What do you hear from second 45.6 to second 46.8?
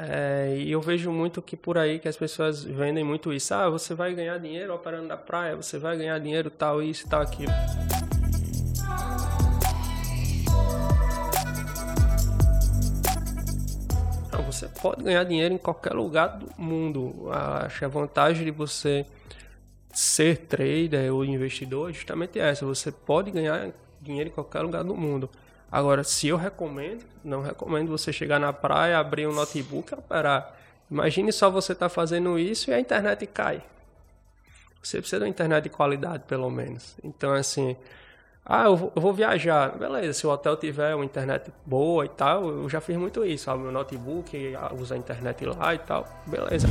e tal. Beleza.